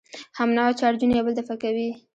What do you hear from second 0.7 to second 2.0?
چارجونه یو بل دفع کوي.